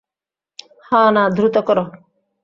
[0.87, 1.83] হা-না, দ্রুত করো।